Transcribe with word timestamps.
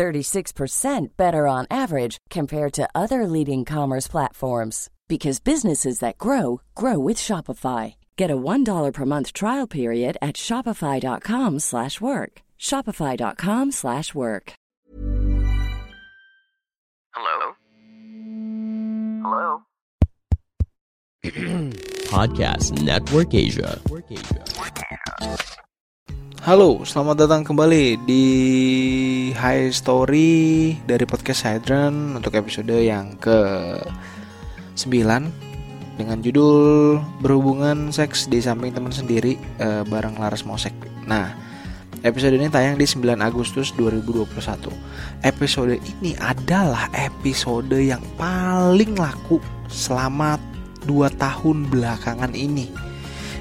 36% 0.00 1.08
better 1.18 1.46
on 1.46 1.66
average 1.70 2.16
compared 2.30 2.72
to 2.72 2.88
other 2.94 3.26
leading 3.26 3.66
commerce 3.66 4.08
platforms 4.08 4.88
because 5.08 5.40
businesses 5.40 5.98
that 5.98 6.16
grow 6.16 6.62
grow 6.74 6.98
with 6.98 7.18
Shopify. 7.18 7.96
Get 8.16 8.30
a 8.30 8.36
$1 8.36 8.92
per 8.94 9.04
month 9.04 9.34
trial 9.34 9.66
period 9.66 10.16
at 10.22 10.36
shopify.com/work. 10.36 12.32
shopify.com/work. 12.58 14.52
Hello? 17.14 17.38
Hello? 19.22 19.62
Podcast 22.10 22.80
Network 22.82 23.34
Asia. 23.34 23.80
Halo, 26.40 26.80
selamat 26.88 27.28
datang 27.28 27.44
kembali 27.44 28.00
di 28.08 28.24
High 29.36 29.68
Story 29.76 30.72
dari 30.88 31.04
podcast 31.04 31.44
Hydran 31.44 32.16
untuk 32.16 32.32
episode 32.32 32.80
yang 32.80 33.12
ke 33.20 33.36
9 34.72 34.80
dengan 36.00 36.18
judul 36.24 36.96
berhubungan 37.20 37.92
seks 37.92 38.24
di 38.24 38.40
samping 38.40 38.72
teman 38.72 38.88
sendiri 38.88 39.36
eh, 39.60 39.84
bareng 39.84 40.16
Laras 40.16 40.48
Mosek. 40.48 40.72
Nah, 41.04 41.36
episode 42.08 42.32
ini 42.32 42.48
tayang 42.48 42.80
di 42.80 42.88
9 42.88 43.20
Agustus 43.20 43.76
2021. 43.76 44.32
Episode 45.20 45.76
ini 45.76 46.16
adalah 46.16 46.88
episode 46.96 47.76
yang 47.76 48.00
paling 48.16 48.96
laku 48.96 49.44
selama 49.68 50.40
2 50.88 51.04
tahun 51.20 51.68
belakangan 51.68 52.32
ini. 52.32 52.89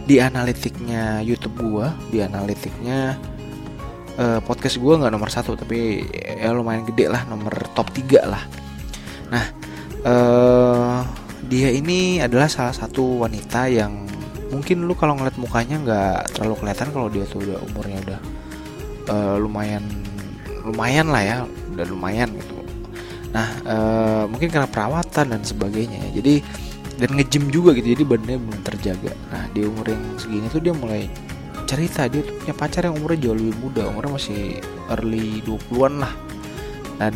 Di 0.09 0.17
analitiknya 0.17 1.21
YouTube 1.21 1.61
gua, 1.69 1.93
di 2.09 2.25
analitiknya 2.25 3.13
eh, 4.17 4.39
podcast 4.41 4.81
gua 4.81 4.97
nggak 5.05 5.13
nomor 5.13 5.29
satu 5.29 5.53
tapi 5.53 6.01
ya 6.41 6.49
lumayan 6.49 6.81
gede 6.89 7.13
lah 7.13 7.29
nomor 7.29 7.53
top 7.77 7.93
3 7.93 8.25
lah. 8.25 8.41
Nah, 9.29 9.45
eh 10.01 10.99
dia 11.49 11.69
ini 11.73 12.21
adalah 12.21 12.45
salah 12.45 12.73
satu 12.73 13.25
wanita 13.25 13.65
yang 13.69 14.05
mungkin 14.53 14.85
lu 14.85 14.93
kalau 14.93 15.17
ngeliat 15.17 15.37
mukanya 15.41 15.77
nggak 15.81 16.37
terlalu 16.37 16.55
kelihatan 16.61 16.87
kalau 16.93 17.07
dia 17.09 17.25
tuh 17.25 17.41
udah 17.41 17.57
umurnya 17.65 17.97
udah 18.05 18.19
eh, 19.09 19.35
lumayan 19.41 19.83
lumayan 20.65 21.09
lah 21.09 21.23
ya 21.25 21.37
udah 21.73 21.85
lumayan 21.89 22.29
gitu 22.37 22.53
nah 23.29 23.47
eh, 23.65 24.23
mungkin 24.29 24.49
karena 24.49 24.69
perawatan 24.69 25.25
dan 25.37 25.41
sebagainya 25.45 25.97
ya. 26.09 26.21
jadi 26.21 26.35
dan 26.99 27.09
nge-gym 27.15 27.47
juga 27.47 27.71
gitu 27.71 27.95
jadi 27.95 28.03
badannya 28.03 28.37
belum 28.43 28.61
terjaga. 28.67 29.11
Nah 29.31 29.43
di 29.55 29.63
umur 29.63 29.87
yang 29.87 30.03
segini 30.19 30.45
tuh 30.51 30.59
dia 30.59 30.75
mulai 30.75 31.07
cerita 31.63 32.09
dia 32.11 32.25
punya 32.25 32.53
pacar 32.53 32.81
yang 32.89 32.99
umurnya 32.99 33.29
jauh 33.29 33.37
lebih 33.39 33.55
muda 33.61 33.87
umurnya 33.87 34.11
masih 34.19 34.59
early 34.91 35.39
20-an 35.47 35.93
lah. 36.03 36.13
Dan 36.99 37.13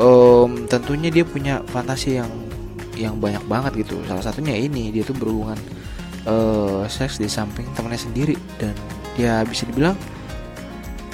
em, 0.00 0.50
tentunya 0.64 1.12
dia 1.12 1.24
punya 1.28 1.60
fantasi 1.68 2.16
yang 2.24 2.32
yang 2.96 3.20
banyak 3.20 3.44
banget 3.44 3.84
gitu. 3.84 4.00
Salah 4.08 4.24
satunya 4.24 4.56
ini 4.56 4.88
dia 4.88 5.04
tuh 5.04 5.14
berhubungan 5.14 5.60
eh 6.24 6.88
seks 6.88 7.20
di 7.20 7.28
samping 7.28 7.68
temannya 7.76 8.00
sendiri. 8.00 8.34
Dan 8.56 8.72
ya 9.20 9.44
bisa 9.44 9.68
dibilang 9.68 9.94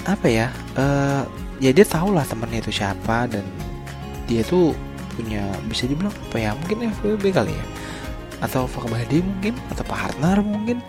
apa 0.07 0.27
ya 0.31 0.49
eh 0.79 1.23
ya 1.61 1.71
dia 1.75 1.85
tahu 1.85 2.17
lah 2.17 2.25
temannya 2.25 2.63
itu 2.65 2.73
siapa 2.73 3.29
dan 3.29 3.45
dia 4.25 4.47
tuh 4.47 4.73
punya 5.21 5.53
bisa 5.69 5.85
dibilang 5.85 6.13
apa 6.33 6.37
ya 6.41 6.51
mungkin 6.57 6.89
FWB 6.97 7.25
kali 7.29 7.53
ya. 7.53 7.67
Atau 8.41 8.65
buddy 8.65 9.21
mungkin 9.21 9.55
atau 9.69 9.85
partner 9.85 10.41
mungkin. 10.41 10.81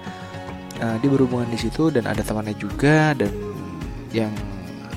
Eh, 0.82 0.96
dia 0.98 1.10
berhubungan 1.12 1.46
di 1.52 1.60
situ 1.60 1.94
dan 1.94 2.10
ada 2.10 2.26
temannya 2.26 2.58
juga 2.58 3.14
dan 3.14 3.30
yang 4.10 4.34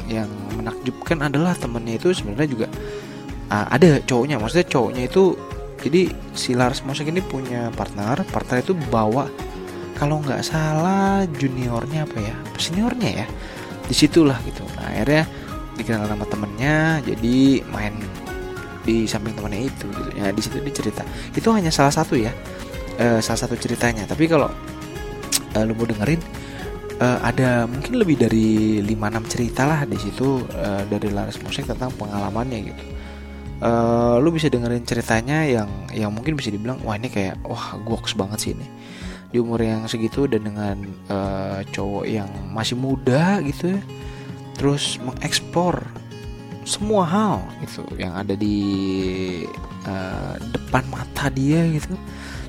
yang 0.09 0.31
menakjubkan 0.57 1.29
adalah 1.29 1.53
temannya 1.53 2.01
itu 2.01 2.15
sebenarnya 2.17 2.49
juga 2.49 2.67
ah, 3.51 3.69
ada 3.69 4.01
cowoknya. 4.07 4.39
Maksudnya 4.41 4.71
cowoknya 4.71 5.03
itu 5.11 5.37
jadi 5.85 6.09
si 6.33 6.57
Lars 6.57 6.81
Mosek 6.87 7.11
ini 7.11 7.21
punya 7.21 7.69
partner. 7.75 8.25
Partner 8.33 8.65
itu 8.65 8.73
bawa 8.89 9.29
kalau 9.99 10.25
nggak 10.25 10.41
salah 10.41 11.27
juniornya 11.37 12.09
apa 12.09 12.19
ya? 12.23 12.35
Seniornya 12.57 13.11
ya? 13.25 13.27
Di 13.85 13.93
situlah 13.93 14.41
gitu. 14.49 14.65
Nah 14.81 14.89
akhirnya 14.89 15.29
dikenal 15.75 16.07
nama 16.07 16.25
temennya 16.25 17.03
jadi 17.03 17.61
main 17.69 17.99
di 18.85 19.09
samping 19.09 19.35
temannya 19.35 19.67
itu 19.73 19.87
gitu. 19.89 20.11
Ya 20.15 20.31
di 20.31 20.41
situ 20.45 20.61
dia 20.61 20.75
cerita. 20.77 21.03
Itu 21.33 21.51
hanya 21.51 21.73
salah 21.73 21.93
satu 21.93 22.15
ya 22.15 22.31
Eh, 22.95 23.19
salah 23.19 23.41
satu 23.47 23.59
ceritanya. 23.59 24.07
Tapi 24.07 24.31
kalau 24.31 24.47
eh, 25.55 25.63
lu 25.67 25.75
mau 25.75 25.87
dengerin 25.87 26.21
eh, 27.03 27.19
ada 27.27 27.67
mungkin 27.67 27.99
lebih 27.99 28.17
dari 28.23 28.79
5-6 28.87 29.33
cerita 29.35 29.67
lah 29.67 29.81
di 29.83 29.99
situ 29.99 30.47
eh, 30.55 30.83
dari 30.87 31.11
Laras 31.11 31.43
Musik 31.43 31.67
tentang 31.67 31.91
pengalamannya 31.99 32.59
gitu. 32.71 32.85
Eh, 33.67 34.17
lu 34.23 34.31
bisa 34.31 34.47
dengerin 34.47 34.87
ceritanya 34.87 35.43
yang 35.43 35.71
yang 35.91 36.11
mungkin 36.15 36.39
bisa 36.39 36.55
dibilang 36.55 36.79
wah 36.87 36.95
ini 36.95 37.11
kayak 37.11 37.43
wah 37.43 37.75
goks 37.83 38.15
banget 38.15 38.39
sih 38.39 38.51
ini. 38.55 38.67
Di 39.35 39.43
umur 39.43 39.59
yang 39.59 39.91
segitu 39.91 40.31
dan 40.31 40.47
dengan 40.47 40.79
eh, 41.11 41.67
cowok 41.75 42.05
yang 42.07 42.31
masih 42.55 42.79
muda 42.79 43.43
gitu 43.43 43.75
ya 43.75 43.83
terus 44.55 45.03
mengeksplor 45.03 45.83
semua 46.65 47.05
hal 47.05 47.45
gitu 47.61 47.85
yang 48.01 48.17
ada 48.17 48.33
di 48.33 48.57
eh, 49.85 50.35
depan 50.53 50.85
mata 50.89 51.29
dia 51.29 51.65
gitu. 51.71 51.95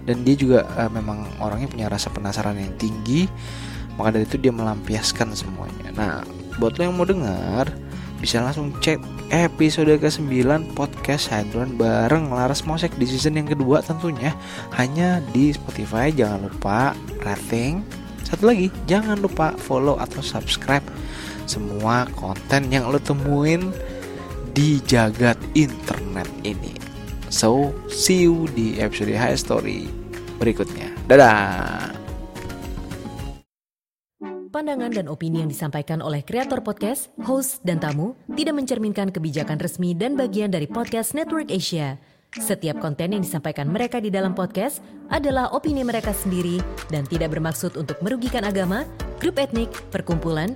Dan 0.06 0.24
dia 0.24 0.36
juga 0.38 0.66
eh, 0.80 0.92
memang 0.92 1.28
orangnya 1.40 1.68
punya 1.70 1.88
rasa 1.92 2.10
penasaran 2.10 2.58
yang 2.58 2.74
tinggi 2.80 3.28
maka 3.96 4.20
dari 4.20 4.28
itu 4.28 4.36
dia 4.40 4.52
melampiaskan 4.52 5.32
semuanya. 5.36 5.88
Nah 5.96 6.14
buat 6.60 6.76
lo 6.80 6.82
yang 6.88 6.96
mau 6.96 7.08
dengar 7.08 7.72
bisa 8.20 8.40
langsung 8.40 8.72
cek 8.80 9.00
episode 9.30 9.92
ke-9 10.00 10.72
podcast 10.72 11.28
Hadron 11.28 11.76
bareng 11.76 12.32
Laras 12.32 12.64
Mosek 12.64 12.96
di 12.96 13.08
season 13.08 13.40
yang 13.40 13.48
kedua 13.48 13.84
tentunya. 13.84 14.32
Hanya 14.76 15.20
di 15.32 15.52
Spotify 15.52 16.12
jangan 16.12 16.48
lupa 16.48 16.96
rating. 17.24 17.84
Satu 18.24 18.50
lagi 18.52 18.72
jangan 18.88 19.20
lupa 19.20 19.54
follow 19.56 20.00
atau 20.00 20.20
subscribe 20.20 20.84
semua 21.46 22.10
konten 22.18 22.74
yang 22.74 22.90
lo 22.90 22.98
temuin 22.98 23.70
di 24.56 24.80
jagat 24.88 25.36
internet 25.52 26.32
ini. 26.48 26.72
So, 27.28 27.76
see 27.92 28.24
you 28.24 28.48
di 28.56 28.80
episode 28.80 29.12
High 29.12 29.36
Story 29.36 29.92
berikutnya. 30.40 30.96
Dadah. 31.12 31.92
Pandangan 34.56 34.96
dan 34.96 35.12
opini 35.12 35.44
yang 35.44 35.52
disampaikan 35.52 36.00
oleh 36.00 36.24
kreator 36.24 36.64
podcast, 36.64 37.12
host, 37.28 37.60
dan 37.68 37.84
tamu 37.84 38.16
tidak 38.40 38.56
mencerminkan 38.56 39.12
kebijakan 39.12 39.60
resmi 39.60 39.92
dan 39.92 40.16
bagian 40.16 40.48
dari 40.48 40.64
podcast 40.64 41.12
Network 41.12 41.52
Asia. 41.52 42.00
Setiap 42.32 42.80
konten 42.80 43.12
yang 43.12 43.20
disampaikan 43.20 43.68
mereka 43.68 44.00
di 44.00 44.08
dalam 44.08 44.32
podcast 44.32 44.80
adalah 45.12 45.52
opini 45.52 45.84
mereka 45.84 46.16
sendiri 46.16 46.64
dan 46.88 47.04
tidak 47.04 47.36
bermaksud 47.36 47.76
untuk 47.76 48.00
merugikan 48.00 48.48
agama, 48.48 48.88
grup 49.20 49.44
etnik, 49.44 49.68
perkumpulan, 49.92 50.56